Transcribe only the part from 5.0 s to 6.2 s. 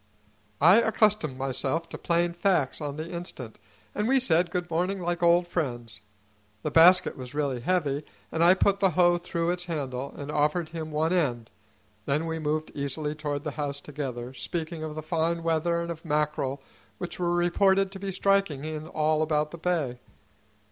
old friends.